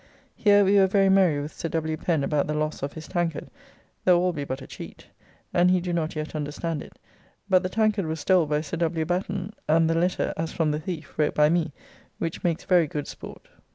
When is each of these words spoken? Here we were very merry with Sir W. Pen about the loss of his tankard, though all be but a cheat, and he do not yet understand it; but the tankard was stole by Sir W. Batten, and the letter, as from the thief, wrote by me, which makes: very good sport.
Here 0.35 0.65
we 0.65 0.77
were 0.77 0.87
very 0.87 1.09
merry 1.09 1.39
with 1.39 1.53
Sir 1.53 1.69
W. 1.69 1.95
Pen 1.95 2.23
about 2.23 2.47
the 2.47 2.55
loss 2.55 2.81
of 2.81 2.93
his 2.93 3.07
tankard, 3.07 3.51
though 4.03 4.19
all 4.19 4.33
be 4.33 4.43
but 4.43 4.59
a 4.63 4.65
cheat, 4.65 5.05
and 5.53 5.69
he 5.69 5.79
do 5.79 5.93
not 5.93 6.15
yet 6.15 6.33
understand 6.33 6.81
it; 6.81 6.97
but 7.47 7.61
the 7.61 7.69
tankard 7.69 8.07
was 8.07 8.19
stole 8.19 8.47
by 8.47 8.61
Sir 8.61 8.77
W. 8.77 9.05
Batten, 9.05 9.53
and 9.69 9.87
the 9.87 9.93
letter, 9.93 10.33
as 10.35 10.51
from 10.51 10.71
the 10.71 10.79
thief, 10.79 11.13
wrote 11.17 11.35
by 11.35 11.49
me, 11.49 11.71
which 12.17 12.43
makes: 12.43 12.63
very 12.63 12.87
good 12.87 13.07
sport. 13.07 13.47